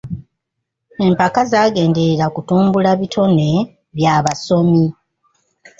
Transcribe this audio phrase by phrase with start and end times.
[1.05, 3.47] Empaka zaagenderera kutumbula bitone
[3.95, 4.85] by'abasomi.